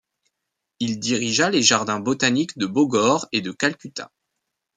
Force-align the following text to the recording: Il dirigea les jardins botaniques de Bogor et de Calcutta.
Il 0.79 0.99
dirigea 0.99 1.51
les 1.51 1.61
jardins 1.61 1.99
botaniques 1.99 2.57
de 2.57 2.65
Bogor 2.65 3.27
et 3.31 3.41
de 3.41 3.51
Calcutta. 3.51 4.11